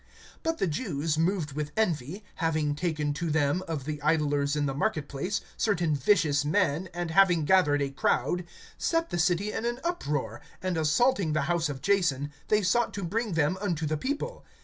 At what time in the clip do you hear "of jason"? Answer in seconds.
11.69-12.31